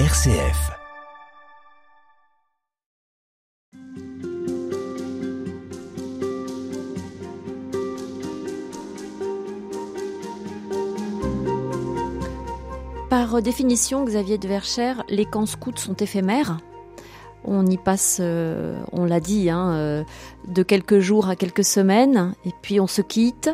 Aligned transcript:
RCF. 0.00 0.72
Par 13.08 13.40
définition, 13.40 14.04
Xavier 14.04 14.36
de 14.36 14.48
Verchères, 14.48 15.04
les 15.08 15.24
camps 15.26 15.46
scouts 15.46 15.70
sont 15.76 15.94
éphémères. 15.94 16.58
On 17.44 17.64
y 17.64 17.76
passe, 17.76 18.18
euh, 18.20 18.82
on 18.90 19.04
l'a 19.04 19.20
dit, 19.20 19.48
hein, 19.48 19.74
euh, 19.74 20.04
de 20.48 20.64
quelques 20.64 20.98
jours 20.98 21.28
à 21.28 21.36
quelques 21.36 21.62
semaines, 21.62 22.34
et 22.44 22.50
puis 22.62 22.80
on 22.80 22.88
se 22.88 23.00
quitte. 23.00 23.48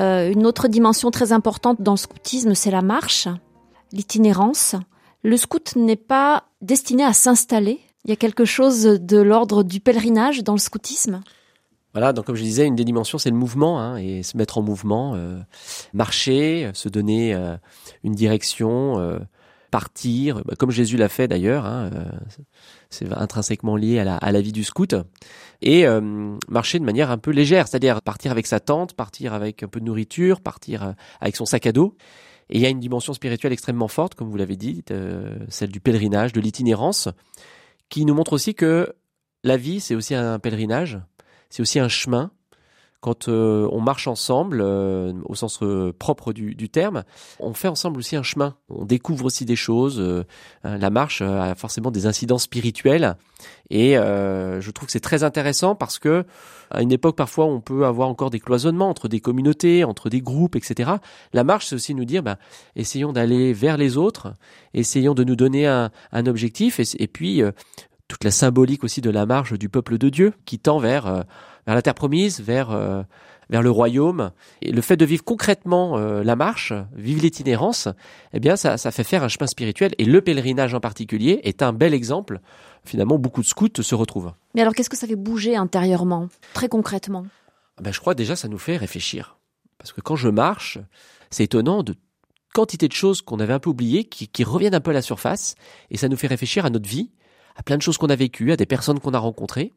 Euh, 0.00 0.32
une 0.32 0.46
autre 0.46 0.66
dimension 0.68 1.10
très 1.10 1.32
importante 1.32 1.82
dans 1.82 1.92
le 1.92 1.98
scoutisme, 1.98 2.54
c'est 2.54 2.70
la 2.70 2.80
marche, 2.80 3.28
l'itinérance. 3.92 4.76
Le 5.22 5.36
scout 5.36 5.76
n'est 5.76 5.96
pas 5.96 6.44
destiné 6.60 7.04
à 7.04 7.12
s'installer. 7.12 7.80
Il 8.04 8.10
y 8.10 8.12
a 8.12 8.16
quelque 8.16 8.44
chose 8.44 8.82
de 8.82 9.18
l'ordre 9.18 9.62
du 9.62 9.78
pèlerinage 9.78 10.42
dans 10.42 10.54
le 10.54 10.58
scoutisme. 10.58 11.22
Voilà, 11.92 12.12
donc 12.12 12.24
comme 12.24 12.34
je 12.34 12.42
disais, 12.42 12.66
une 12.66 12.74
des 12.74 12.84
dimensions, 12.84 13.18
c'est 13.18 13.30
le 13.30 13.36
mouvement, 13.36 13.80
hein, 13.80 13.98
et 13.98 14.22
se 14.22 14.36
mettre 14.36 14.58
en 14.58 14.62
mouvement, 14.62 15.12
euh, 15.14 15.38
marcher, 15.92 16.70
se 16.74 16.88
donner 16.88 17.34
euh, 17.34 17.56
une 18.02 18.14
direction, 18.14 18.98
euh, 18.98 19.18
partir, 19.70 20.42
bah, 20.44 20.54
comme 20.58 20.70
Jésus 20.70 20.96
l'a 20.96 21.10
fait 21.10 21.28
d'ailleurs, 21.28 21.66
hein, 21.66 21.90
c'est 22.90 23.12
intrinsèquement 23.12 23.76
lié 23.76 23.98
à 23.98 24.04
la, 24.04 24.16
à 24.16 24.32
la 24.32 24.40
vie 24.40 24.52
du 24.52 24.64
scout, 24.64 24.94
et 25.60 25.86
marcher 26.48 26.78
de 26.78 26.84
manière 26.84 27.10
un 27.10 27.16
peu 27.16 27.30
légère, 27.30 27.68
c'est-à-dire 27.68 28.02
partir 28.02 28.32
avec 28.32 28.46
sa 28.46 28.60
tente, 28.60 28.94
partir 28.94 29.32
avec 29.32 29.62
un 29.62 29.68
peu 29.68 29.80
de 29.80 29.86
nourriture, 29.86 30.40
partir 30.40 30.94
avec 31.20 31.36
son 31.36 31.46
sac 31.46 31.66
à 31.66 31.72
dos. 31.72 31.96
Et 32.52 32.56
il 32.56 32.60
y 32.60 32.66
a 32.66 32.68
une 32.68 32.80
dimension 32.80 33.14
spirituelle 33.14 33.54
extrêmement 33.54 33.88
forte, 33.88 34.14
comme 34.14 34.28
vous 34.28 34.36
l'avez 34.36 34.56
dit, 34.56 34.84
euh, 34.90 35.38
celle 35.48 35.70
du 35.70 35.80
pèlerinage, 35.80 36.34
de 36.34 36.40
l'itinérance, 36.40 37.08
qui 37.88 38.04
nous 38.04 38.12
montre 38.12 38.34
aussi 38.34 38.54
que 38.54 38.94
la 39.42 39.56
vie, 39.56 39.80
c'est 39.80 39.94
aussi 39.94 40.14
un 40.14 40.38
pèlerinage, 40.38 41.00
c'est 41.48 41.62
aussi 41.62 41.78
un 41.78 41.88
chemin. 41.88 42.30
Quand 43.02 43.26
euh, 43.26 43.68
on 43.72 43.80
marche 43.80 44.06
ensemble, 44.06 44.60
euh, 44.62 45.12
au 45.24 45.34
sens 45.34 45.58
euh, 45.64 45.92
propre 45.92 46.32
du, 46.32 46.54
du 46.54 46.68
terme, 46.68 47.02
on 47.40 47.52
fait 47.52 47.66
ensemble 47.66 47.98
aussi 47.98 48.14
un 48.14 48.22
chemin. 48.22 48.54
On 48.70 48.84
découvre 48.84 49.24
aussi 49.24 49.44
des 49.44 49.56
choses. 49.56 49.98
euh, 49.98 50.24
hein, 50.62 50.78
la 50.78 50.88
marche 50.88 51.20
euh, 51.20 51.40
a 51.40 51.56
forcément 51.56 51.90
des 51.90 52.06
incidences 52.06 52.44
spirituelles. 52.44 53.16
Et 53.70 53.94
je 53.94 54.70
trouve 54.70 54.86
que 54.86 54.92
c'est 54.92 55.00
très 55.00 55.24
intéressant 55.24 55.74
parce 55.74 55.98
que 55.98 56.24
à 56.70 56.80
une 56.82 56.92
époque 56.92 57.16
parfois 57.16 57.46
on 57.46 57.60
peut 57.60 57.86
avoir 57.86 58.08
encore 58.08 58.30
des 58.30 58.38
cloisonnements 58.38 58.88
entre 58.88 59.08
des 59.08 59.18
communautés, 59.18 59.82
entre 59.82 60.08
des 60.08 60.20
groupes, 60.20 60.54
etc. 60.54 60.92
La 61.32 61.42
marche, 61.42 61.66
c'est 61.66 61.74
aussi 61.74 61.94
nous 61.94 62.04
dire, 62.04 62.22
bah, 62.22 62.38
essayons 62.76 63.12
d'aller 63.12 63.52
vers 63.52 63.78
les 63.78 63.96
autres, 63.96 64.34
essayons 64.74 65.14
de 65.14 65.24
nous 65.24 65.34
donner 65.34 65.66
un, 65.66 65.90
un 66.12 66.26
objectif, 66.26 66.78
et, 66.78 66.84
et 67.02 67.08
puis 67.08 67.42
toute 68.06 68.22
la 68.22 68.30
symbolique 68.30 68.84
aussi 68.84 69.00
de 69.00 69.10
la 69.10 69.26
marche 69.26 69.54
du 69.54 69.68
peuple 69.68 69.98
de 69.98 70.08
Dieu 70.08 70.34
qui 70.44 70.60
tend 70.60 70.78
vers 70.78 71.24
vers 71.66 71.74
la 71.74 71.82
terre 71.82 71.94
promise, 71.94 72.40
vers 72.40 72.70
euh, 72.70 73.02
vers 73.52 73.62
le 73.62 73.70
royaume. 73.70 74.32
Et 74.62 74.72
le 74.72 74.80
fait 74.80 74.96
de 74.96 75.04
vivre 75.04 75.22
concrètement 75.22 75.98
euh, 75.98 76.24
la 76.24 76.36
marche, 76.36 76.72
vivre 76.94 77.22
l'itinérance, 77.22 77.86
eh 78.32 78.40
bien 78.40 78.56
ça, 78.56 78.78
ça 78.78 78.90
fait 78.90 79.04
faire 79.04 79.22
un 79.22 79.28
chemin 79.28 79.46
spirituel. 79.46 79.94
Et 79.98 80.04
le 80.04 80.20
pèlerinage 80.22 80.74
en 80.74 80.80
particulier 80.80 81.40
est 81.44 81.62
un 81.62 81.72
bel 81.72 81.94
exemple. 81.94 82.40
Finalement, 82.84 83.18
beaucoup 83.18 83.42
de 83.42 83.46
scouts 83.46 83.82
se 83.82 83.94
retrouvent. 83.94 84.32
Mais 84.54 84.62
alors, 84.62 84.74
qu'est-ce 84.74 84.90
que 84.90 84.96
ça 84.96 85.06
fait 85.06 85.16
bouger 85.16 85.54
intérieurement, 85.54 86.28
très 86.54 86.68
concrètement? 86.68 87.26
Ah 87.76 87.82
Ben, 87.82 87.92
je 87.92 88.00
crois 88.00 88.14
déjà 88.14 88.34
ça 88.34 88.48
nous 88.48 88.58
fait 88.58 88.76
réfléchir. 88.76 89.36
Parce 89.78 89.92
que 89.92 90.00
quand 90.00 90.16
je 90.16 90.28
marche, 90.28 90.78
c'est 91.30 91.44
étonnant 91.44 91.82
de 91.82 91.94
quantité 92.54 92.88
de 92.88 92.92
choses 92.92 93.22
qu'on 93.22 93.38
avait 93.38 93.52
un 93.52 93.58
peu 93.58 93.70
oubliées 93.70 94.04
qui, 94.04 94.28
qui 94.28 94.44
reviennent 94.44 94.74
un 94.74 94.80
peu 94.80 94.90
à 94.90 94.94
la 94.94 95.02
surface. 95.02 95.54
Et 95.90 95.96
ça 95.96 96.08
nous 96.08 96.16
fait 96.16 96.26
réfléchir 96.26 96.64
à 96.64 96.70
notre 96.70 96.88
vie, 96.88 97.10
à 97.56 97.62
plein 97.62 97.76
de 97.76 97.82
choses 97.82 97.98
qu'on 97.98 98.08
a 98.08 98.16
vécues, 98.16 98.52
à 98.52 98.56
des 98.56 98.66
personnes 98.66 98.98
qu'on 98.98 99.14
a 99.14 99.18
rencontrées. 99.18 99.72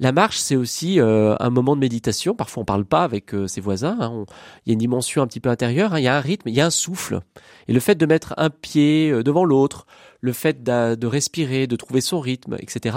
La 0.00 0.10
marche, 0.12 0.38
c'est 0.38 0.56
aussi 0.56 0.98
euh, 0.98 1.36
un 1.38 1.50
moment 1.50 1.76
de 1.76 1.80
méditation. 1.80 2.34
Parfois, 2.34 2.62
on 2.62 2.64
parle 2.64 2.84
pas 2.84 3.04
avec 3.04 3.32
euh, 3.32 3.46
ses 3.46 3.60
voisins. 3.60 3.96
hein. 4.00 4.24
Il 4.66 4.70
y 4.70 4.72
a 4.72 4.74
une 4.74 4.80
dimension 4.80 5.22
un 5.22 5.26
petit 5.26 5.40
peu 5.40 5.50
intérieure. 5.50 5.94
hein. 5.94 6.00
Il 6.00 6.04
y 6.04 6.08
a 6.08 6.16
un 6.16 6.20
rythme, 6.20 6.48
il 6.48 6.54
y 6.54 6.60
a 6.60 6.66
un 6.66 6.70
souffle. 6.70 7.20
Et 7.68 7.72
le 7.72 7.78
fait 7.80 7.94
de 7.94 8.04
mettre 8.04 8.34
un 8.36 8.50
pied 8.50 9.10
euh, 9.10 9.22
devant 9.22 9.44
l'autre, 9.44 9.86
le 10.20 10.32
fait 10.32 10.62
de 10.64 11.06
respirer, 11.06 11.66
de 11.66 11.76
trouver 11.76 12.00
son 12.00 12.18
rythme, 12.18 12.56
etc. 12.58 12.96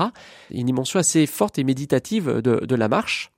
Il 0.50 0.56
y 0.56 0.60
a 0.60 0.62
une 0.62 0.66
dimension 0.68 0.98
assez 1.00 1.28
forte 1.28 1.60
et 1.60 1.64
méditative 1.64 2.42
de, 2.42 2.66
de 2.66 2.76
la 2.76 2.88
marche 2.88 3.32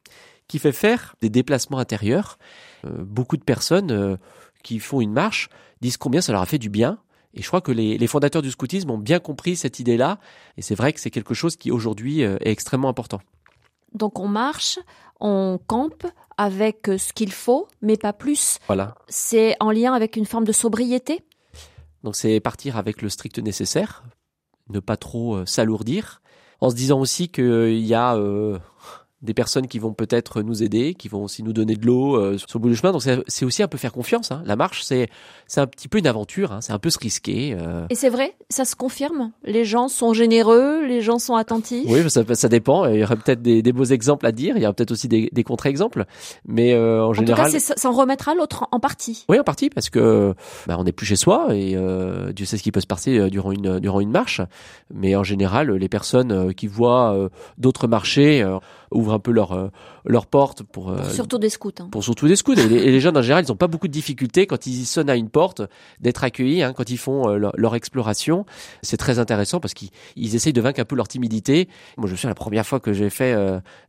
qui 0.47 0.59
fait 0.59 0.71
faire 0.71 1.15
des 1.21 1.29
déplacements 1.29 1.79
intérieurs. 1.79 2.37
Euh, 2.85 2.89
beaucoup 3.03 3.35
de 3.35 3.43
personnes 3.43 3.91
euh, 3.91 4.15
qui 4.63 4.79
font 4.79 5.01
une 5.01 5.11
marche 5.11 5.49
disent 5.81 5.97
combien 5.97 6.21
ça 6.21 6.31
leur 6.31 6.41
a 6.41 6.45
fait 6.45 6.59
du 6.59 6.69
bien. 6.69 6.99
Et 7.33 7.41
je 7.41 7.47
crois 7.47 7.61
que 7.61 7.71
les, 7.71 7.97
les 7.97 8.07
fondateurs 8.07 8.41
du 8.41 8.51
scoutisme 8.51 8.89
ont 8.89 8.97
bien 8.97 9.19
compris 9.19 9.55
cette 9.55 9.79
idée-là. 9.79 10.19
Et 10.57 10.61
c'est 10.61 10.75
vrai 10.75 10.93
que 10.93 10.99
c'est 10.99 11.11
quelque 11.11 11.33
chose 11.33 11.55
qui 11.55 11.71
aujourd'hui 11.71 12.23
euh, 12.23 12.37
est 12.41 12.51
extrêmement 12.51 12.89
important. 12.89 13.19
Donc, 13.93 14.19
on 14.19 14.27
marche, 14.27 14.79
on 15.19 15.59
campe 15.65 16.05
avec 16.37 16.89
euh, 16.89 16.97
ce 16.97 17.11
qu'il 17.11 17.33
faut, 17.33 17.67
mais 17.81 17.97
pas 17.97 18.13
plus. 18.13 18.59
Voilà. 18.67 18.95
C'est 19.09 19.55
en 19.59 19.71
lien 19.71 19.93
avec 19.93 20.15
une 20.15 20.25
forme 20.25 20.45
de 20.45 20.53
sobriété. 20.53 21.21
Donc 22.03 22.15
c'est 22.15 22.39
partir 22.39 22.77
avec 22.77 23.01
le 23.01 23.09
strict 23.09 23.39
nécessaire, 23.39 24.03
ne 24.69 24.79
pas 24.79 24.95
trop 24.95 25.35
euh, 25.35 25.45
s'alourdir, 25.45 26.21
en 26.61 26.69
se 26.69 26.75
disant 26.75 26.99
aussi 27.01 27.27
qu'il 27.27 27.85
y 27.85 27.93
a 27.93 28.15
euh, 28.15 28.57
des 29.21 29.33
personnes 29.33 29.67
qui 29.67 29.79
vont 29.79 29.91
peut-être 29.93 30.41
nous 30.41 30.63
aider, 30.63 30.93
qui 30.93 31.09
vont 31.09 31.23
aussi 31.23 31.43
nous 31.43 31.51
donner 31.51 31.75
de 31.75 31.85
l'eau 31.85 32.15
euh, 32.15 32.37
sur 32.37 32.47
le 32.57 32.59
bout 32.61 32.69
du 32.69 32.75
chemin. 32.77 32.93
Donc 32.93 33.03
c'est 33.27 33.45
aussi 33.45 33.61
un 33.61 33.67
peu 33.67 33.77
faire 33.77 33.91
confiance. 33.91 34.31
hein. 34.31 34.41
La 34.45 34.55
marche, 34.55 34.81
c'est 34.83 35.09
c'est 35.47 35.59
un 35.59 35.67
petit 35.67 35.87
peu 35.89 35.97
une 35.97 36.07
aventure, 36.07 36.51
hein. 36.53 36.61
c'est 36.61 36.71
un 36.73 36.79
peu 36.79 36.89
se 36.89 36.99
risquer. 36.99 37.55
euh. 37.59 37.85
Et 37.89 37.95
c'est 37.95 38.09
vrai, 38.09 38.35
ça 38.49 38.63
se 38.65 38.75
confirme. 38.75 39.31
Les 39.43 39.65
gens 39.65 39.87
sont 39.89 40.13
généreux, 40.13 40.85
les 40.85 41.01
gens 41.01 41.19
sont 41.19 41.35
attentifs. 41.35 41.85
Oui, 41.89 42.09
ça, 42.09 42.23
ça 42.33 42.47
dépend. 42.49 42.85
Il 42.85 42.99
y 42.99 43.03
aurait 43.03 43.17
peut-être 43.17 43.41
des, 43.41 43.61
des 43.61 43.73
beaux 43.73 43.83
exemples 43.85 44.25
à 44.25 44.31
dire. 44.31 44.55
Il 44.55 44.61
y 44.61 44.65
a 44.65 44.71
peut-être 44.71 44.91
aussi 44.91 45.07
des, 45.07 45.29
des 45.33 45.43
contre-exemples. 45.43 46.05
Mais 46.45 46.73
euh, 46.73 47.03
en 47.03 47.07
En 47.09 47.11
tout 47.11 47.19
général, 47.19 47.45
cas, 47.45 47.51
c'est- 47.51 47.59
ça, 47.59 47.73
ça 47.75 47.89
en 47.89 47.93
remettra 47.93 48.35
l'autre 48.35 48.63
en, 48.71 48.77
en 48.77 48.79
partie. 48.79 49.25
Oui, 49.27 49.39
en 49.39 49.43
partie, 49.43 49.69
parce 49.69 49.89
que 49.89 50.33
bah, 50.67 50.77
on 50.79 50.83
n'est 50.85 50.91
plus 50.93 51.05
chez 51.05 51.15
soi 51.17 51.47
et 51.51 51.75
euh, 51.75 52.31
Dieu 52.31 52.45
sait 52.45 52.57
ce 52.57 52.63
qui 52.63 52.71
peut 52.71 52.79
se 52.81 52.87
passer 52.87 53.17
euh, 53.17 53.29
durant 53.29 53.51
une 53.51 53.79
durant 53.79 53.99
une 53.99 54.11
marche. 54.11 54.39
Mais 54.93 55.15
en 55.15 55.23
général, 55.23 55.71
les 55.71 55.89
personnes 55.89 56.31
euh, 56.31 56.51
qui 56.53 56.67
voient 56.67 57.13
euh, 57.15 57.29
d'autres 57.57 57.87
marchés 57.87 58.41
euh, 58.41 58.59
ouvrent 58.91 59.13
un 59.13 59.19
peu 59.19 59.31
leur 59.31 59.51
euh, 59.51 59.67
leur 60.05 60.25
porte 60.25 60.63
pour 60.63 60.89
euh, 60.91 61.03
Surtout 61.09 61.37
des 61.37 61.49
scouts. 61.49 61.71
hein. 61.79 61.89
pour 61.91 62.03
surtout 62.03 62.27
des 62.27 62.35
scouts. 62.35 62.53
Et 62.53 62.67
les, 62.67 62.75
et 62.77 62.91
les 62.91 62.99
jeunes 62.99 63.17
en 63.17 63.21
général, 63.21 63.43
ils 63.45 63.49
n'ont 63.49 63.55
pas 63.57 63.67
beaucoup 63.67 63.87
de 63.87 63.93
difficultés 63.93 64.47
quand 64.47 64.65
ils 64.67 64.85
sonnent 64.85 65.09
à 65.09 65.15
une 65.15 65.29
porte 65.29 65.61
d'être 65.99 66.23
accueillis, 66.23 66.63
hein, 66.63 66.73
quand 66.73 66.89
ils 66.89 66.97
font 66.97 67.29
euh, 67.29 67.37
leur, 67.37 67.51
leur 67.55 67.75
exploration. 67.75 68.45
C'est 68.81 68.97
très 68.97 69.19
intéressant 69.19 69.59
parce 69.59 69.73
qu'ils 69.73 69.89
ils 70.15 70.35
essayent 70.35 70.53
de 70.53 70.61
vaincre 70.61 70.79
un 70.79 70.85
peu 70.85 70.95
leur 70.95 71.07
timidité. 71.07 71.67
Moi, 71.97 72.07
je 72.07 72.11
me 72.13 72.17
souviens 72.17 72.29
la 72.29 72.35
première 72.35 72.65
fois 72.65 72.79
que 72.79 72.93
j'ai 72.93 73.09
fait 73.09 73.35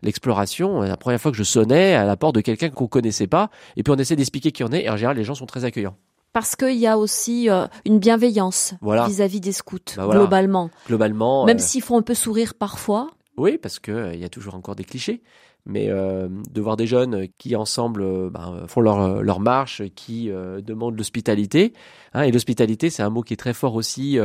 l'exploration, 0.02 0.80
la 0.82 0.96
première 0.96 1.20
fois 1.20 1.30
que 1.30 1.36
je 1.36 1.42
sonnais 1.42 1.94
à 1.94 2.04
la 2.04 2.16
porte 2.16 2.34
de 2.34 2.40
quelqu'un 2.40 2.70
qu'on 2.70 2.86
connaissait 2.86 3.26
pas, 3.26 3.50
et 3.76 3.82
puis 3.82 3.92
on 3.92 3.96
essaie 3.98 4.16
d'expliquer 4.16 4.52
qui 4.52 4.64
on 4.64 4.72
est. 4.72 4.84
Et 4.84 4.90
en 4.90 4.96
général, 4.96 5.16
les 5.16 5.24
gens 5.24 5.34
sont 5.34 5.46
très 5.46 5.64
accueillants. 5.64 5.96
Parce 6.32 6.54
qu'il 6.54 6.76
y 6.76 6.86
a 6.86 6.96
aussi 6.96 7.50
euh, 7.50 7.66
une 7.84 7.98
bienveillance 7.98 8.74
Voilà. 8.80 9.06
vis-à-vis 9.06 9.40
des 9.40 9.52
scouts, 9.52 9.78
Bah 9.96 10.04
voilà. 10.04 10.20
globalement. 10.20 10.70
Globalement, 10.86 11.44
Même 11.44 11.56
euh, 11.56 11.60
s'ils 11.60 11.82
font 11.82 11.98
un 11.98 12.02
peu 12.02 12.14
sourire 12.14 12.54
parfois. 12.54 13.08
Oui, 13.40 13.56
parce 13.56 13.78
que 13.78 13.90
euh, 13.90 14.14
y 14.14 14.24
a 14.24 14.28
toujours 14.28 14.54
encore 14.54 14.76
des 14.76 14.84
clichés. 14.84 15.22
Mais 15.66 15.88
euh, 15.90 16.28
de 16.50 16.60
voir 16.62 16.76
des 16.78 16.86
jeunes 16.86 17.28
qui 17.36 17.54
ensemble 17.54 18.00
euh, 18.02 18.30
ben, 18.30 18.64
font 18.66 18.80
leur, 18.80 19.22
leur 19.22 19.40
marche, 19.40 19.82
qui 19.94 20.30
demandent 20.30 20.96
l'hospitalité. 20.96 21.72
hein, 22.14 22.22
et 22.22 22.32
l'hospitalité, 22.32 22.88
c'est 22.90 23.02
un 23.02 23.10
mot 23.10 23.22
qui 23.22 23.34
est 23.34 23.36
très 23.36 23.52
fort 23.52 23.74
aussi 23.74 24.18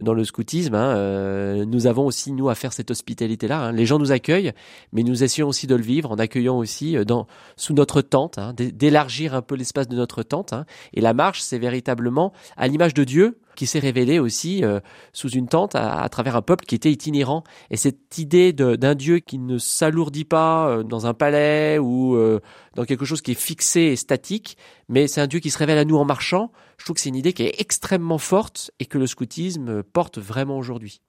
dans 0.00 0.14
le 0.14 0.24
scoutisme. 0.24 0.74
hein, 0.74 1.64
nous 1.64 1.86
avons 1.88 2.06
aussi, 2.06 2.30
nous, 2.32 2.48
à 2.48 2.54
faire 2.54 2.72
cette 2.72 2.90
hospitalité-là. 2.92 3.58
hein. 3.66 3.72
Les 3.72 3.84
gens 3.84 3.98
nous 3.98 4.12
accueillent, 4.12 4.52
mais 4.92 5.02
nous 5.02 5.24
essayons 5.24 5.48
aussi 5.48 5.66
de 5.66 5.74
le 5.74 5.82
vivre 5.82 6.12
en 6.12 6.16
accueillant 6.16 6.56
aussi 6.56 6.96
dans, 7.04 7.26
sous 7.56 7.74
notre 7.74 8.00
tente, 8.00 8.38
d'é- 8.56 8.70
d'élargir 8.70 9.34
un 9.34 9.42
peu 9.42 9.56
l'espace 9.56 9.88
de 9.88 9.96
notre 9.96 10.22
tente. 10.22 10.54
Et 10.94 11.00
la 11.00 11.14
marche, 11.14 11.40
c'est 11.40 11.58
véritablement 11.58 12.32
à 12.56 12.68
l'image 12.68 12.94
de 12.94 13.02
Dieu 13.04 13.38
qui 13.56 13.66
s'est 13.66 13.80
révélé 13.80 14.20
aussi 14.20 14.64
euh, 14.64 14.78
sous 15.12 15.30
une 15.30 15.48
tente 15.48 15.74
à, 15.74 16.08
travers 16.08 16.36
un 16.36 16.42
peuple 16.42 16.64
qui 16.64 16.76
était 16.76 16.92
itinérant. 16.92 17.42
Et 17.70 17.76
cette 17.76 18.18
idée 18.18 18.52
d'un 18.52 18.94
Dieu 18.94 19.18
qui 19.18 19.38
ne 19.38 19.58
s'alourdit 19.58 20.24
pas 20.24 20.68
euh, 20.68 20.82
dans 20.84 21.06
un 21.06 21.14
palais 21.14 21.78
ou 21.78 22.14
euh, 22.14 22.40
dans 22.74 22.84
quelque 22.84 23.04
chose 23.04 23.22
qui 23.22 23.32
est 23.32 23.40
fixé 23.40 23.80
et 23.80 23.96
statique, 23.96 24.56
mais 24.88 25.08
c'est 25.08 25.20
un 25.20 25.26
Dieu 25.26 25.40
qui 25.40 25.50
se 25.50 25.58
révèle 25.58 25.78
à 25.78 25.84
nous 25.84 25.96
en 25.96 26.04
marchant, 26.04 26.52
je 26.78 26.84
trouve 26.84 26.94
que 26.94 27.00
c'est 27.00 27.08
une 27.08 27.16
idée 27.16 27.32
qui 27.32 27.42
est 27.42 27.60
extrêmement 27.60 28.18
forte 28.18 28.70
et 28.78 28.86
que 28.86 28.98
le 28.98 29.06
scoutisme 29.06 29.82
porte 29.82 30.18
vraiment 30.18 30.58
aujourd'hui. 30.58 31.00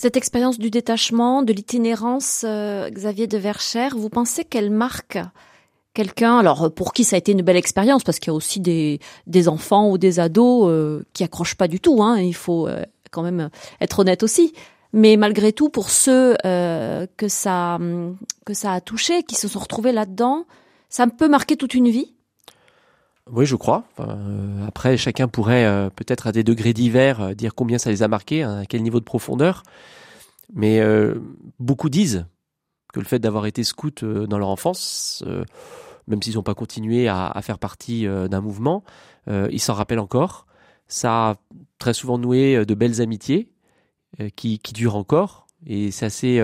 Cette 0.00 0.16
expérience 0.16 0.58
du 0.58 0.70
détachement, 0.70 1.42
de 1.42 1.52
l'itinérance, 1.52 2.46
euh, 2.48 2.88
Xavier 2.88 3.26
de 3.26 3.36
Verchères, 3.36 3.98
vous 3.98 4.08
pensez 4.08 4.46
qu'elle 4.46 4.70
marque 4.70 5.18
quelqu'un, 5.92 6.38
alors 6.38 6.72
pour 6.72 6.94
qui 6.94 7.04
ça 7.04 7.16
a 7.16 7.18
été 7.18 7.32
une 7.32 7.42
belle 7.42 7.58
expérience, 7.58 8.02
parce 8.02 8.18
qu'il 8.18 8.28
y 8.28 8.30
a 8.30 8.34
aussi 8.34 8.60
des, 8.60 8.98
des 9.26 9.46
enfants 9.46 9.90
ou 9.90 9.98
des 9.98 10.18
ados 10.18 10.70
euh, 10.70 11.04
qui 11.12 11.22
accrochent 11.22 11.54
pas 11.54 11.68
du 11.68 11.80
tout, 11.80 12.02
hein, 12.02 12.18
il 12.18 12.34
faut 12.34 12.66
euh, 12.66 12.82
quand 13.10 13.20
même 13.20 13.50
être 13.82 13.98
honnête 13.98 14.22
aussi. 14.22 14.54
Mais 14.94 15.18
malgré 15.18 15.52
tout, 15.52 15.68
pour 15.68 15.90
ceux 15.90 16.34
que 16.42 17.28
ça 17.28 17.78
que 18.46 18.54
ça 18.54 18.72
a 18.72 18.80
touché, 18.80 19.22
qui 19.22 19.34
se 19.34 19.48
sont 19.48 19.60
retrouvés 19.60 19.92
là-dedans, 19.92 20.46
ça 20.88 21.06
peut 21.08 21.28
marquer 21.28 21.56
toute 21.56 21.74
une 21.74 21.90
vie? 21.90 22.14
Oui, 23.32 23.46
je 23.46 23.56
crois. 23.56 23.84
après, 24.66 24.96
chacun 24.96 25.28
pourrait 25.28 25.90
peut-être 25.94 26.26
à 26.26 26.32
des 26.32 26.42
degrés 26.42 26.72
divers 26.72 27.34
dire 27.36 27.54
combien 27.54 27.78
ça 27.78 27.90
les 27.90 28.02
a 28.02 28.08
marqués, 28.08 28.42
hein, 28.42 28.60
à 28.60 28.66
quel 28.66 28.82
niveau 28.82 28.98
de 28.98 29.04
profondeur. 29.04 29.62
Mais 30.52 30.82
beaucoup 31.58 31.88
disent 31.88 32.26
que 32.92 33.00
le 33.00 33.06
fait 33.06 33.18
d'avoir 33.18 33.46
été 33.46 33.64
scout 33.64 34.02
euh, 34.02 34.26
dans 34.26 34.38
leur 34.38 34.48
enfance, 34.48 35.22
euh, 35.26 35.44
même 36.06 36.22
s'ils 36.22 36.34
n'ont 36.34 36.42
pas 36.42 36.54
continué 36.54 37.08
à, 37.08 37.38
faire 37.42 37.58
partie 37.58 38.06
euh, 38.06 38.28
d'un 38.28 38.40
mouvement, 38.40 38.82
ils 39.28 39.60
s'en 39.60 39.74
rappellent 39.74 40.00
encore. 40.00 40.46
Ça 40.88 41.30
a 41.30 41.34
très 41.78 41.94
souvent 41.94 42.18
noué 42.18 42.64
de 42.64 42.74
belles 42.74 43.00
amitiés 43.00 43.52
qui, 44.34 44.58
qui 44.58 44.72
durent 44.72 44.96
encore. 44.96 45.46
Et 45.64 45.92
c'est 45.92 46.06
assez, 46.06 46.42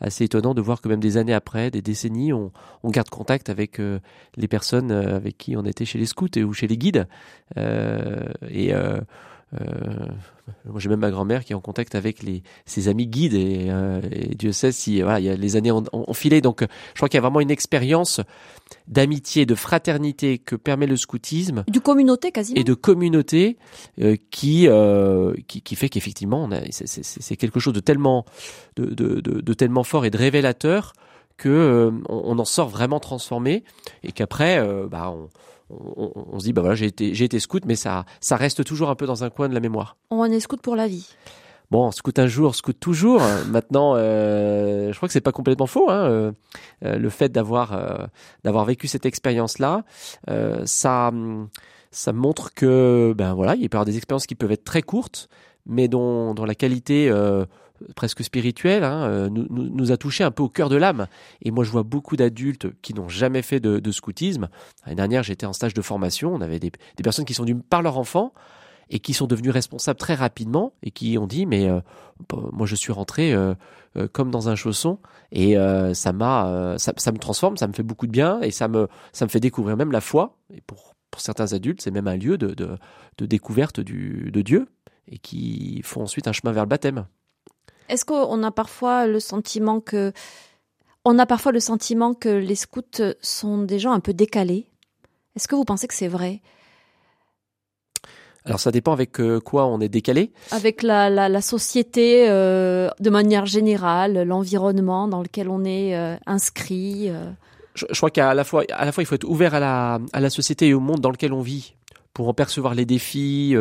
assez 0.00 0.24
étonnant 0.24 0.54
de 0.54 0.60
voir 0.60 0.80
que 0.80 0.88
même 0.88 1.00
des 1.00 1.16
années 1.16 1.34
après, 1.34 1.70
des 1.70 1.82
décennies, 1.82 2.32
on, 2.32 2.52
on 2.82 2.90
garde 2.90 3.08
contact 3.10 3.48
avec 3.48 3.80
les 4.36 4.48
personnes 4.48 4.90
avec 4.90 5.38
qui 5.38 5.56
on 5.56 5.64
était 5.64 5.84
chez 5.84 5.98
les 5.98 6.06
scouts 6.06 6.28
et, 6.36 6.44
ou 6.44 6.52
chez 6.52 6.66
les 6.66 6.76
guides. 6.76 7.06
et 7.56 8.74
euh, 9.60 10.06
moi, 10.66 10.80
j'ai 10.80 10.88
même 10.88 11.00
ma 11.00 11.10
grand-mère 11.10 11.44
qui 11.44 11.52
est 11.52 11.56
en 11.56 11.60
contact 11.60 11.94
avec 11.94 12.22
les, 12.22 12.42
ses 12.66 12.88
amis 12.88 13.06
guides 13.06 13.34
et, 13.34 13.66
euh, 13.68 14.00
Dieu 14.36 14.52
sait 14.52 14.72
si 14.72 15.00
voilà, 15.00 15.20
il 15.20 15.26
y 15.26 15.28
a 15.28 15.36
les 15.36 15.56
années 15.56 15.70
ont, 15.70 15.84
ont 15.92 16.14
filé. 16.14 16.40
Donc, 16.40 16.62
je 16.62 16.98
crois 16.98 17.08
qu'il 17.08 17.16
y 17.16 17.18
a 17.18 17.22
vraiment 17.22 17.40
une 17.40 17.50
expérience 17.50 18.20
d'amitié, 18.88 19.46
de 19.46 19.54
fraternité 19.54 20.38
que 20.38 20.56
permet 20.56 20.86
le 20.86 20.96
scoutisme, 20.96 21.64
du 21.68 21.80
communauté 21.80 22.32
quasiment, 22.32 22.60
et 22.60 22.64
de 22.64 22.74
communauté 22.74 23.56
euh, 24.00 24.16
qui, 24.30 24.66
euh, 24.68 25.34
qui, 25.46 25.62
qui 25.62 25.76
fait 25.76 25.88
qu'effectivement, 25.88 26.48
c'est 26.70 27.36
quelque 27.36 27.60
chose 27.60 27.74
de 27.74 27.80
tellement 27.80 28.24
de, 28.76 28.86
de, 28.86 29.20
de, 29.20 29.40
de, 29.40 29.54
tellement 29.54 29.83
fort 29.84 30.04
et 30.04 30.10
de 30.10 30.18
révélateur 30.18 30.92
que 31.36 31.48
euh, 31.48 31.90
on, 32.08 32.38
en 32.38 32.44
sort 32.44 32.68
vraiment 32.68 33.00
transformé 33.00 33.64
et 34.02 34.12
qu'après, 34.12 34.62
bah, 34.88 35.10
on 35.10 35.28
on, 35.70 36.12
on, 36.14 36.38
se 36.38 36.44
dit 36.44 36.52
bah 36.52 36.60
voilà 36.60 36.74
j'ai 36.74 36.86
été 36.86 37.14
j'ai 37.14 37.24
été 37.24 37.40
scout 37.40 37.64
mais 37.64 37.74
ça 37.74 38.04
ça 38.20 38.36
reste 38.36 38.64
toujours 38.64 38.90
un 38.90 38.94
peu 38.94 39.06
dans 39.06 39.24
un 39.24 39.30
coin 39.30 39.48
de 39.48 39.54
la 39.54 39.60
mémoire. 39.60 39.96
On 40.10 40.24
est 40.26 40.40
scout 40.40 40.60
pour 40.60 40.76
la 40.76 40.86
vie. 40.86 41.08
Bon, 41.70 41.90
scout 41.90 42.18
un 42.18 42.26
jour, 42.26 42.54
scout 42.54 42.78
toujours. 42.78 43.22
Maintenant, 43.48 43.94
euh, 43.96 44.92
je 44.92 44.96
crois 44.96 45.08
que 45.08 45.12
c'est 45.12 45.20
pas 45.20 45.32
complètement 45.32 45.66
faux. 45.66 45.90
Hein, 45.90 46.04
euh, 46.04 46.32
euh, 46.84 46.98
le 46.98 47.08
fait 47.08 47.30
d'avoir 47.30 48.08
d'avoir 48.44 48.64
vécu 48.64 48.86
cette 48.86 49.06
expérience-là, 49.06 49.84
ça 50.64 51.10
ça 51.90 52.12
montre 52.12 52.52
que 52.54 53.14
ben 53.16 53.34
voilà, 53.34 53.54
il 53.54 53.68
peut 53.68 53.76
y 53.76 53.78
avoir 53.78 53.86
des 53.86 53.96
expériences 53.96 54.26
qui 54.26 54.34
peuvent 54.34 54.52
être 54.52 54.64
très 54.64 54.82
courtes, 54.82 55.28
mais 55.66 55.88
dont, 55.88 56.34
dont 56.34 56.44
la 56.44 56.54
qualité 56.54 57.10
presque 57.94 58.22
spirituel, 58.22 58.84
hein, 58.84 59.04
euh, 59.04 59.28
nous, 59.28 59.46
nous, 59.50 59.92
a 59.92 59.96
touché 59.96 60.24
un 60.24 60.30
peu 60.30 60.42
au 60.42 60.48
cœur 60.48 60.68
de 60.68 60.76
l'âme. 60.76 61.06
Et 61.42 61.50
moi, 61.50 61.64
je 61.64 61.70
vois 61.70 61.82
beaucoup 61.82 62.16
d'adultes 62.16 62.68
qui 62.82 62.94
n'ont 62.94 63.08
jamais 63.08 63.42
fait 63.42 63.60
de, 63.60 63.90
scoutisme. 63.90 64.48
L'année 64.84 64.96
dernière, 64.96 65.22
j'étais 65.22 65.46
en 65.46 65.52
stage 65.52 65.74
de 65.74 65.82
formation. 65.82 66.34
On 66.34 66.40
avait 66.40 66.58
des, 66.58 66.72
personnes 67.02 67.24
qui 67.24 67.34
sont 67.34 67.44
venues 67.44 67.56
par 67.56 67.82
leur 67.82 67.98
enfant 67.98 68.32
et 68.90 68.98
qui 68.98 69.14
sont 69.14 69.26
devenus 69.26 69.52
responsables 69.52 69.98
très 69.98 70.14
rapidement 70.14 70.74
et 70.82 70.90
qui 70.90 71.16
ont 71.16 71.26
dit 71.26 71.46
mais 71.46 71.70
euh, 71.70 71.80
bah, 72.28 72.38
moi 72.52 72.66
je 72.66 72.74
suis 72.74 72.92
rentré 72.92 73.32
euh, 73.32 73.54
comme 74.12 74.30
dans 74.30 74.50
un 74.50 74.56
chausson 74.56 74.98
et 75.32 75.56
ça 75.94 76.12
m'a 76.12 76.74
ça, 76.76 77.12
me 77.12 77.18
transforme 77.18 77.56
ça 77.56 77.66
me 77.66 77.72
fait 77.72 77.82
beaucoup 77.82 78.06
de 78.06 78.12
bien 78.12 78.42
et 78.42 78.50
ça 78.50 78.68
me 78.68 78.88
ça 79.12 79.24
me 79.24 79.30
fait 79.30 79.40
découvrir 79.40 79.78
même 79.78 79.90
la 79.90 80.02
foi 80.02 80.36
et 80.52 80.60
pour 80.60 80.92
certains 81.16 81.54
adultes 81.54 81.80
c'est 81.80 81.90
même 81.90 82.08
un 82.08 82.16
lieu 82.16 82.36
de, 82.36 82.76
découverte 83.18 83.80
de 83.80 84.42
Dieu 84.42 84.68
et 85.08 85.18
qui 85.18 85.80
font 85.82 86.02
ensuite 86.02 86.28
un 86.28 86.32
chemin 86.32 86.52
vers 86.52 86.64
le 86.64 86.68
baptême. 86.68 87.06
Est-ce 87.88 88.04
qu'on 88.04 88.42
a 88.42 88.50
parfois 88.50 89.06
le 89.06 89.20
sentiment 89.20 89.80
que 89.80 90.12
on 91.04 91.18
a 91.18 91.26
parfois 91.26 91.52
le 91.52 91.60
sentiment 91.60 92.14
que 92.14 92.30
les 92.30 92.54
scouts 92.54 92.82
sont 93.20 93.58
des 93.62 93.78
gens 93.78 93.92
un 93.92 94.00
peu 94.00 94.14
décalés? 94.14 94.66
Est-ce 95.36 95.48
que 95.48 95.54
vous 95.54 95.64
pensez 95.64 95.86
que 95.86 95.94
c'est 95.94 96.08
vrai? 96.08 96.40
Alors 98.46 98.60
ça 98.60 98.70
dépend 98.70 98.92
avec 98.92 99.20
euh, 99.20 99.40
quoi 99.40 99.66
on 99.66 99.80
est 99.80 99.88
décalé. 99.88 100.32
Avec 100.50 100.82
la, 100.82 101.08
la, 101.08 101.28
la 101.28 101.40
société 101.40 102.26
euh, 102.28 102.90
de 103.00 103.10
manière 103.10 103.46
générale, 103.46 104.22
l'environnement 104.22 105.08
dans 105.08 105.22
lequel 105.22 105.48
on 105.48 105.64
est 105.64 105.96
euh, 105.96 106.16
inscrit. 106.26 107.10
Je, 107.74 107.86
je, 107.90 107.96
crois 107.96 108.10
qu'à 108.10 108.34
la 108.34 108.44
fois, 108.44 108.64
à 108.70 108.84
la 108.84 108.92
fois 108.92 109.02
il 109.02 109.06
faut 109.06 109.14
être 109.14 109.24
ouvert 109.24 109.54
à 109.54 109.60
la, 109.60 109.98
à 110.12 110.20
la 110.20 110.30
société 110.30 110.68
et 110.68 110.74
au 110.74 110.80
monde 110.80 111.00
dans 111.00 111.10
lequel 111.10 111.32
on 111.32 111.40
vit 111.40 111.74
pour 112.12 112.28
en 112.28 112.34
percevoir 112.34 112.74
les 112.74 112.84
défis, 112.84 113.56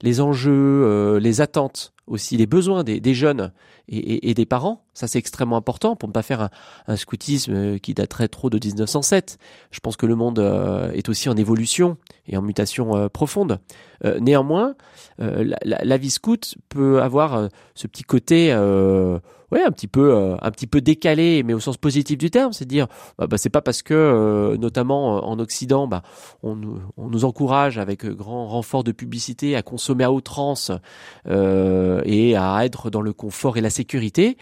les 0.00 0.20
enjeux, 0.20 1.18
les 1.18 1.40
attentes 1.40 1.92
aussi 2.06 2.36
les 2.36 2.46
besoins 2.46 2.84
des, 2.84 3.14
jeunes 3.14 3.52
et, 3.88 4.34
des 4.34 4.46
parents. 4.46 4.84
Ça, 4.92 5.06
c'est 5.06 5.18
extrêmement 5.18 5.56
important 5.56 5.96
pour 5.96 6.08
ne 6.08 6.12
pas 6.12 6.22
faire 6.22 6.50
un, 6.86 6.96
scoutisme 6.96 7.54
euh, 7.54 7.78
qui 7.78 7.94
daterait 7.94 8.28
trop 8.28 8.50
de 8.50 8.58
1907. 8.64 9.38
Je 9.70 9.80
pense 9.80 9.96
que 9.96 10.06
le 10.06 10.14
monde 10.14 10.38
euh, 10.38 10.90
est 10.92 11.08
aussi 11.08 11.28
en 11.28 11.36
évolution 11.36 11.96
et 12.26 12.36
en 12.36 12.42
mutation 12.42 12.96
euh, 12.96 13.08
profonde. 13.08 13.60
néanmoins, 14.20 14.74
la, 15.18 15.96
vie 15.96 16.10
scout 16.10 16.56
peut 16.68 17.00
avoir 17.00 17.48
ce 17.74 17.86
petit 17.86 18.02
côté 18.02 18.52
ouais, 19.52 19.62
un 19.62 19.70
petit 19.70 19.86
peu, 19.86 20.12
euh, 20.14 20.36
un 20.40 20.50
petit 20.50 20.66
peu 20.66 20.80
décalé, 20.80 21.42
mais 21.44 21.52
au 21.52 21.60
sens 21.60 21.76
positif 21.76 22.18
du 22.18 22.30
terme, 22.30 22.52
c'est 22.52 22.64
dire, 22.64 22.88
bah, 23.18 23.26
bah, 23.28 23.38
c'est 23.38 23.50
pas 23.50 23.60
parce 23.60 23.82
que, 23.82 23.94
euh, 23.94 24.56
notamment 24.56 25.18
euh, 25.18 25.20
en 25.20 25.38
Occident, 25.38 25.86
bah, 25.86 26.02
on, 26.42 26.58
on, 26.96 27.08
nous 27.08 27.24
encourage 27.24 27.78
avec 27.78 28.06
grand 28.06 28.48
renfort 28.48 28.82
de 28.82 28.92
publicité 28.92 29.54
à 29.54 29.62
consommer 29.62 30.04
à 30.04 30.10
outrance 30.12 30.72
et 32.04 32.36
à 32.36 32.64
être 32.64 32.90
dans 32.90 33.02
le 33.02 33.12
confort 33.12 33.56
et 33.56 33.60
la 33.60 33.70
sécurité. 33.70 34.36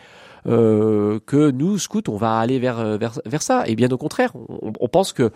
Euh, 0.46 1.20
que 1.26 1.50
nous, 1.50 1.76
scouts, 1.78 2.08
on 2.08 2.16
va 2.16 2.38
aller 2.38 2.58
vers, 2.58 2.96
vers, 2.96 3.20
vers 3.26 3.42
ça. 3.42 3.64
Et 3.66 3.76
bien 3.76 3.90
au 3.90 3.98
contraire, 3.98 4.32
on, 4.34 4.72
on 4.80 4.88
pense 4.88 5.12
que 5.12 5.30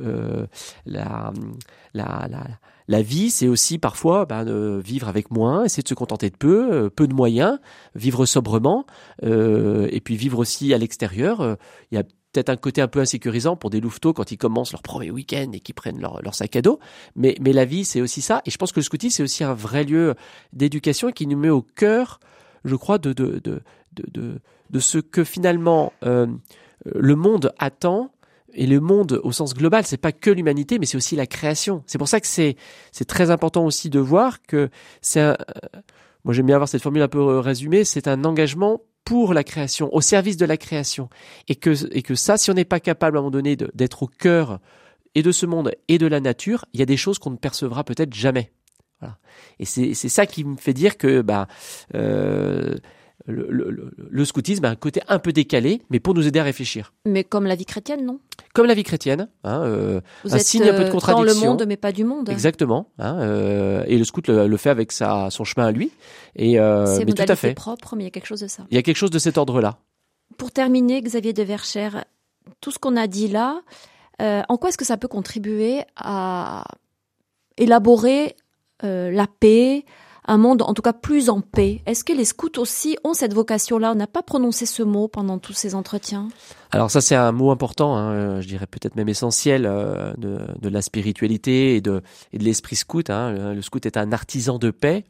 euh, 0.00 0.46
la, 0.84 1.32
la, 1.94 2.26
la, 2.28 2.44
la 2.90 3.02
vie, 3.02 3.30
c'est 3.30 3.46
aussi 3.46 3.78
parfois 3.78 4.26
ben, 4.26 4.44
de 4.44 4.80
vivre 4.84 5.08
avec 5.08 5.30
moins, 5.30 5.64
essayer 5.64 5.84
de 5.84 5.88
se 5.88 5.94
contenter 5.94 6.28
de 6.28 6.36
peu, 6.36 6.72
euh, 6.72 6.90
peu 6.90 7.06
de 7.06 7.14
moyens, 7.14 7.60
vivre 7.94 8.26
sobrement, 8.26 8.84
euh, 9.22 9.86
et 9.92 10.00
puis 10.00 10.16
vivre 10.16 10.38
aussi 10.40 10.74
à 10.74 10.78
l'extérieur. 10.78 11.40
Euh, 11.40 11.54
il 11.92 11.94
y 11.94 11.98
a 11.98 12.04
peut-être 12.32 12.50
un 12.50 12.56
côté 12.56 12.80
un 12.80 12.88
peu 12.88 13.00
insécurisant 13.00 13.56
pour 13.56 13.70
des 13.70 13.80
louveteaux 13.80 14.12
quand 14.12 14.30
ils 14.30 14.38
commencent 14.38 14.72
leur 14.72 14.82
premier 14.82 15.10
week-end 15.10 15.50
et 15.52 15.60
qu'ils 15.60 15.74
prennent 15.74 16.00
leur, 16.00 16.34
sac 16.34 16.56
à 16.56 16.62
dos. 16.62 16.78
Mais, 17.16 17.36
mais 17.40 17.52
la 17.52 17.64
vie, 17.64 17.84
c'est 17.84 18.00
aussi 18.00 18.22
ça. 18.22 18.42
Et 18.46 18.50
je 18.50 18.58
pense 18.58 18.72
que 18.72 18.80
le 18.80 18.84
scoutisme, 18.84 19.16
c'est 19.16 19.22
aussi 19.22 19.44
un 19.44 19.54
vrai 19.54 19.84
lieu 19.84 20.14
d'éducation 20.52 21.10
qui 21.10 21.26
nous 21.26 21.38
met 21.38 21.50
au 21.50 21.62
cœur, 21.62 22.20
je 22.64 22.76
crois, 22.76 22.98
de, 22.98 23.12
de, 23.12 23.40
de, 23.42 23.62
de, 23.92 24.40
de 24.70 24.78
ce 24.78 24.98
que 24.98 25.24
finalement 25.24 25.92
euh, 26.04 26.26
le 26.84 27.16
monde 27.16 27.52
attend 27.58 28.12
et 28.52 28.66
le 28.66 28.80
monde 28.80 29.20
au 29.22 29.32
sens 29.32 29.54
global, 29.54 29.84
c'est 29.86 29.96
pas 29.96 30.12
que 30.12 30.30
l'humanité, 30.30 30.78
mais 30.78 30.86
c'est 30.86 30.96
aussi 30.96 31.16
la 31.16 31.26
création. 31.26 31.82
C'est 31.86 31.98
pour 31.98 32.08
ça 32.08 32.20
que 32.20 32.26
c'est 32.26 32.56
c'est 32.90 33.04
très 33.04 33.30
important 33.30 33.64
aussi 33.64 33.90
de 33.90 34.00
voir 34.00 34.42
que 34.42 34.70
c'est 35.02 35.20
un, 35.20 35.32
euh, 35.32 35.78
moi 36.24 36.34
j'aime 36.34 36.46
bien 36.46 36.56
avoir 36.56 36.68
cette 36.68 36.82
formule 36.82 37.02
un 37.02 37.08
peu 37.08 37.38
résumée, 37.38 37.84
c'est 37.84 38.08
un 38.08 38.24
engagement 38.24 38.80
pour 39.04 39.34
la 39.34 39.44
création, 39.44 39.92
au 39.94 40.00
service 40.00 40.36
de 40.36 40.46
la 40.46 40.56
création, 40.56 41.08
et 41.48 41.56
que 41.56 41.70
et 41.94 42.02
que 42.02 42.14
ça, 42.14 42.36
si 42.36 42.50
on 42.50 42.54
n'est 42.54 42.64
pas 42.64 42.80
capable 42.80 43.16
à 43.16 43.20
un 43.20 43.22
moment 43.22 43.30
donné 43.30 43.56
d'être 43.56 44.02
au 44.02 44.06
cœur 44.06 44.60
et 45.14 45.22
de 45.22 45.32
ce 45.32 45.46
monde 45.46 45.72
et 45.88 45.98
de 45.98 46.06
la 46.06 46.20
nature, 46.20 46.64
il 46.72 46.80
y 46.80 46.82
a 46.82 46.86
des 46.86 46.96
choses 46.96 47.18
qu'on 47.18 47.30
ne 47.30 47.36
percevra 47.36 47.84
peut-être 47.84 48.14
jamais. 48.14 48.52
Voilà. 49.00 49.18
Et 49.58 49.64
c'est 49.64 49.94
ça 49.94 50.26
qui 50.26 50.44
me 50.44 50.56
fait 50.56 50.74
dire 50.74 50.98
que 50.98 51.22
bah 51.22 51.48
euh, 51.94 52.76
le, 53.30 53.46
le, 53.50 53.92
le, 54.10 54.24
scoutisme 54.24 54.64
a 54.64 54.70
un 54.70 54.76
côté 54.76 55.00
un 55.08 55.18
peu 55.18 55.32
décalé, 55.32 55.82
mais 55.90 56.00
pour 56.00 56.14
nous 56.14 56.26
aider 56.26 56.38
à 56.38 56.42
réfléchir. 56.42 56.92
Mais 57.06 57.24
comme 57.24 57.46
la 57.46 57.54
vie 57.54 57.64
chrétienne, 57.64 58.04
non? 58.04 58.20
Comme 58.54 58.66
la 58.66 58.74
vie 58.74 58.82
chrétienne, 58.82 59.28
hein, 59.44 59.62
euh, 59.62 60.00
Vous 60.24 60.34
un 60.34 60.38
êtes 60.38 60.46
signe 60.46 60.68
un 60.68 60.74
peu 60.74 60.84
de 60.84 60.90
contradiction. 60.90 61.34
Dans 61.34 61.40
le 61.40 61.46
monde, 61.46 61.64
mais 61.66 61.76
pas 61.76 61.92
du 61.92 62.04
monde. 62.04 62.28
Exactement. 62.28 62.90
Hein, 62.98 63.18
euh, 63.20 63.84
et 63.86 63.96
le 63.96 64.04
scout 64.04 64.26
le, 64.28 64.46
le, 64.46 64.56
fait 64.56 64.70
avec 64.70 64.92
sa, 64.92 65.30
son 65.30 65.44
chemin 65.44 65.66
à 65.66 65.72
lui. 65.72 65.92
Et 66.36 66.58
euh, 66.58 66.98
mais 67.06 67.12
tout 67.12 67.24
à 67.26 67.36
fait. 67.36 67.54
propre, 67.54 67.96
mais 67.96 68.02
il 68.02 68.06
y 68.06 68.08
a 68.08 68.10
quelque 68.10 68.26
chose 68.26 68.40
de 68.40 68.48
ça. 68.48 68.64
Il 68.70 68.74
y 68.74 68.78
a 68.78 68.82
quelque 68.82 68.96
chose 68.96 69.10
de 69.10 69.18
cet 69.18 69.38
ordre-là. 69.38 69.78
Pour 70.36 70.50
terminer, 70.52 71.00
Xavier 71.00 71.32
de 71.32 71.42
Verchères, 71.42 72.04
tout 72.60 72.70
ce 72.70 72.78
qu'on 72.78 72.96
a 72.96 73.06
dit 73.06 73.28
là, 73.28 73.60
euh, 74.20 74.42
en 74.48 74.56
quoi 74.56 74.68
est-ce 74.68 74.78
que 74.78 74.84
ça 74.84 74.96
peut 74.96 75.08
contribuer 75.08 75.82
à 75.96 76.64
élaborer 77.56 78.36
euh, 78.84 79.10
la 79.10 79.26
paix, 79.26 79.84
un 80.30 80.38
monde 80.38 80.62
en 80.62 80.74
tout 80.74 80.82
cas 80.82 80.92
plus 80.92 81.28
en 81.28 81.40
paix. 81.40 81.82
Est-ce 81.86 82.04
que 82.04 82.12
les 82.12 82.24
scouts 82.24 82.58
aussi 82.58 82.96
ont 83.02 83.14
cette 83.14 83.34
vocation-là 83.34 83.90
On 83.92 83.96
n'a 83.96 84.06
pas 84.06 84.22
prononcé 84.22 84.64
ce 84.64 84.84
mot 84.84 85.08
pendant 85.08 85.38
tous 85.38 85.54
ces 85.54 85.74
entretiens? 85.74 86.28
Alors 86.70 86.90
ça 86.90 87.00
c'est 87.00 87.16
un 87.16 87.32
mot 87.32 87.50
important, 87.50 87.96
hein, 87.96 88.12
euh, 88.12 88.40
je 88.40 88.46
dirais 88.46 88.68
peut-être 88.68 88.94
même 88.94 89.08
essentiel 89.08 89.66
euh, 89.66 90.12
de, 90.18 90.38
de, 90.60 90.68
la 90.68 90.82
spiritualité 90.82 91.74
et 91.74 91.80
de, 91.80 92.00
et 92.32 92.38
de 92.38 92.44
l'esprit 92.44 92.76
scout. 92.76 93.10
Hein. 93.10 93.54
Le 93.54 93.60
scout 93.60 93.84
est 93.86 93.96
un 93.96 94.12
artisan 94.12 94.58
de 94.58 94.70
paix. 94.70 95.04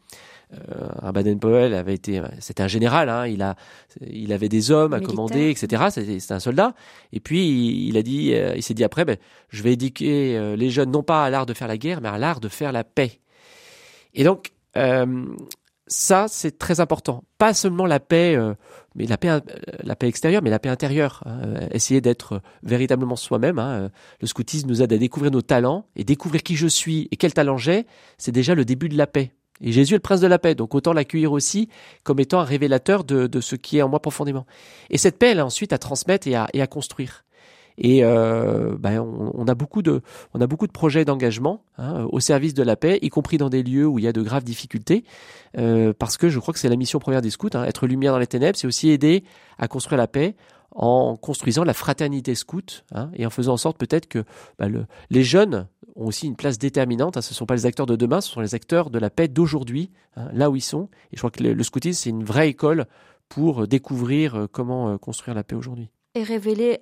un 1.03 1.13
Baden-Powell 1.13 1.75
avait 1.75 1.95
été, 1.95 2.23
c'était 2.39 2.63
un 2.63 2.69
général, 2.69 3.11
hein, 3.11 3.27
il 3.27 3.43
a, 3.43 3.57
il 4.11 4.33
avait 4.33 4.49
des 4.49 4.71
hommes 4.71 4.95
à 4.95 5.01
commander, 5.01 5.51
etc. 5.51 5.89
C'était 5.91 6.33
un 6.33 6.41
soldat. 6.41 6.75
Et 7.13 7.21
puis 7.21 7.87
il, 7.89 7.99
a 7.99 8.03
dit, 8.03 8.33
il 8.57 8.63
s'est 8.63 8.75
dit 8.75 8.85
après, 8.85 9.05
ben, 9.05 9.19
je 9.51 9.63
vais 9.63 9.75
éduquer 9.75 10.57
les 10.57 10.71
jeunes 10.71 10.91
non 10.91 11.03
pas 11.03 11.27
à 11.27 11.31
l'art 11.31 11.45
de 11.45 11.53
faire 11.53 11.69
la 11.69 11.77
guerre, 11.77 12.01
mais 12.01 12.09
à 12.09 12.17
l'art 12.17 12.41
de 12.41 12.49
faire 12.49 12.73
la 12.73 12.85
paix. 12.85 13.21
Et 14.15 14.25
donc 14.25 14.51
ça, 15.91 16.27
c'est 16.29 16.57
très 16.57 16.79
important. 16.79 17.25
Pas 17.37 17.53
seulement 17.53 17.85
la 17.85 17.99
paix, 17.99 18.37
euh, 18.37 18.55
mais 18.95 19.07
la 19.07 19.19
paix, 19.19 19.31
euh, 19.31 19.41
la 19.83 19.97
paix 19.97 20.07
extérieure, 20.07 20.41
mais 20.41 20.51
la 20.51 20.61
paix 20.61 20.69
intérieure. 20.69 21.25
Euh, 21.27 21.67
essayer 21.73 22.01
d'être 22.01 22.41
véritablement 22.63 23.17
soi-même. 23.17 23.59
Hein. 23.59 23.91
Le 24.21 24.27
scoutisme 24.29 24.69
nous 24.69 24.83
aide 24.83 24.93
à 24.93 24.99
découvrir 24.99 25.33
nos 25.33 25.43
talents 25.43 25.87
et 25.97 26.05
découvrir 26.05 26.45
qui 26.45 26.55
je 26.55 26.69
suis 26.69 27.09
et 27.11 27.17
quel 27.17 27.35
talent 27.35 27.57
j'ai. 27.57 27.87
C'est 28.19 28.31
déjà 28.31 28.55
le 28.55 28.65
début 28.65 28.89
de 28.89 28.97
la 28.97 29.09
paix. 29.09 29.33
Et 29.61 29.73
Jésus 29.73 29.95
est 29.95 29.97
le 29.97 30.03
prince 30.03 30.21
de 30.21 30.27
la 30.29 30.39
paix, 30.39 30.55
donc 30.55 30.75
autant 30.75 30.93
l'accueillir 30.93 31.33
aussi 31.33 31.69
comme 32.03 32.21
étant 32.21 32.41
un 32.41 32.45
révélateur 32.45 33.05
de, 33.05 33.27
de, 33.27 33.41
ce 33.41 33.57
qui 33.57 33.77
est 33.77 33.83
en 33.83 33.89
moi 33.89 34.01
profondément. 34.01 34.47
Et 34.89 34.97
cette 34.97 35.19
paix, 35.19 35.33
elle 35.33 35.43
ensuite 35.43 35.73
à 35.73 35.79
transmettre 35.79 36.27
et 36.29 36.35
à, 36.35 36.49
et 36.55 36.63
à 36.63 36.67
construire. 36.67 37.25
Et 37.79 38.05
euh, 38.05 38.77
ben, 38.79 39.01
on, 39.01 39.47
a 39.47 39.55
beaucoup 39.55 39.83
de, 39.83 40.03
on 40.35 40.41
a 40.41 40.47
beaucoup 40.47 40.67
de 40.67 40.73
projets 40.73 41.05
d'engagement 41.05 41.63
hein, 41.79 42.07
au 42.11 42.21
service 42.21 42.55
de 42.55 42.63
la 42.63 42.77
paix, 42.77 42.99
y 43.03 43.09
compris 43.09 43.39
dans 43.39 43.49
des 43.49 43.63
lieux 43.63 43.87
où 43.87 43.99
il 43.99 44.05
y 44.05 44.09
a 44.09 44.13
de 44.13 44.23
graves 44.23 44.45
difficultés, 44.45 45.05
euh, 45.59 45.93
parce 45.99 46.17
que 46.17 46.29
je 46.29 46.39
crois 46.39 46.53
que 46.53 46.61
c'est 46.61 46.69
la 46.69 46.77
mission 46.77 46.99
première 46.99 47.23
des 47.23 47.31
scouts. 47.31 47.51
Hein, 47.55 47.65
être 47.65 47.87
lumière 47.87 48.13
dans 48.13 48.19
les 48.19 48.27
ténèbres, 48.27 48.59
c'est 48.59 48.67
aussi 48.67 48.91
aider 48.91 49.25
à 49.59 49.69
construire 49.69 49.99
la 49.99 50.09
paix 50.09 50.37
en 50.73 51.17
construisant 51.17 51.65
la 51.65 51.75
fraternité 51.75 52.35
scout 52.37 52.85
hein, 52.95 53.11
et 53.15 53.27
en 53.27 53.31
faisant 53.31 53.55
en 53.55 53.57
sorte 53.57 53.77
peut-être 53.77 54.07
que 54.07 54.25
ben, 54.59 54.69
le, 54.69 54.87
les 55.11 55.25
jeunes 55.25 55.67
ont 55.97 56.07
aussi 56.07 56.27
une 56.27 56.37
place 56.37 56.59
déterminante. 56.59 57.21
Ce 57.21 57.33
ne 57.33 57.35
sont 57.35 57.47
pas 57.47 57.57
les 57.57 57.67
acteurs 57.67 57.87
de 57.87 57.97
demain, 57.97 58.21
ce 58.21 58.31
sont 58.31 58.41
les 58.41 58.55
acteurs 58.55 58.91
de 58.91 58.99
la 58.99 59.11
paix 59.11 59.27
d'aujourd'hui, 59.27 59.91
là 60.33 60.49
où 60.49 60.57
ils 60.57 60.61
sont. 60.61 60.89
Et 61.13 61.17
je 61.17 61.19
crois 61.19 61.31
que 61.31 61.43
le, 61.43 61.55
le 61.55 61.63
scoutisme, 61.65 62.01
c'est 62.01 62.11
une 62.11 62.25
vraie 62.25 62.49
école 62.49 62.87
pour 63.31 63.67
découvrir 63.67 64.35
euh, 64.35 64.47
comment 64.51 64.99
construire 64.99 65.35
la 65.35 65.43
paix 65.43 65.57
aujourd'hui. 65.57 65.89
Et 66.15 66.23
révéler 66.23 66.81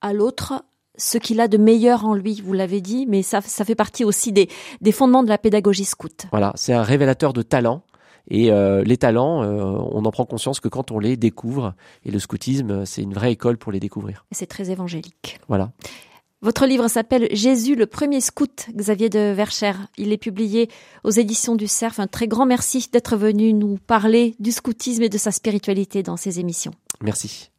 à 0.00 0.12
l'autre 0.12 0.64
ce 0.98 1.18
qu'il 1.18 1.40
a 1.40 1.48
de 1.48 1.58
meilleur 1.58 2.04
en 2.04 2.14
lui, 2.14 2.40
vous 2.42 2.52
l'avez 2.52 2.80
dit, 2.80 3.06
mais 3.06 3.22
ça, 3.22 3.40
ça 3.40 3.64
fait 3.64 3.74
partie 3.74 4.04
aussi 4.04 4.32
des, 4.32 4.48
des 4.80 4.92
fondements 4.92 5.22
de 5.22 5.28
la 5.28 5.38
pédagogie 5.38 5.84
scout. 5.84 6.26
Voilà, 6.30 6.52
c'est 6.56 6.72
un 6.72 6.82
révélateur 6.82 7.32
de 7.32 7.42
talent. 7.42 7.82
Et 8.28 8.50
euh, 8.50 8.82
les 8.82 8.96
talents, 8.96 9.42
euh, 9.44 9.78
on 9.92 10.04
en 10.04 10.10
prend 10.10 10.24
conscience 10.24 10.58
que 10.58 10.68
quand 10.68 10.90
on 10.90 10.98
les 10.98 11.16
découvre. 11.16 11.74
Et 12.04 12.10
le 12.10 12.18
scoutisme, 12.18 12.84
c'est 12.84 13.02
une 13.02 13.14
vraie 13.14 13.32
école 13.32 13.56
pour 13.56 13.70
les 13.70 13.78
découvrir. 13.78 14.24
C'est 14.32 14.46
très 14.46 14.70
évangélique. 14.70 15.38
Voilà. 15.48 15.70
Votre 16.42 16.66
livre 16.66 16.88
s'appelle 16.88 17.28
Jésus, 17.32 17.76
le 17.76 17.86
premier 17.86 18.20
scout, 18.20 18.66
Xavier 18.74 19.08
de 19.08 19.32
Verchères. 19.32 19.86
Il 19.96 20.12
est 20.12 20.18
publié 20.18 20.68
aux 21.04 21.10
éditions 21.10 21.54
du 21.54 21.66
Cerf. 21.66 21.98
Un 21.98 22.08
très 22.08 22.28
grand 22.28 22.46
merci 22.46 22.88
d'être 22.92 23.16
venu 23.16 23.52
nous 23.52 23.78
parler 23.86 24.34
du 24.38 24.52
scoutisme 24.52 25.02
et 25.02 25.08
de 25.08 25.18
sa 25.18 25.30
spiritualité 25.30 26.02
dans 26.02 26.16
ces 26.16 26.40
émissions. 26.40 26.72
Merci. 27.00 27.50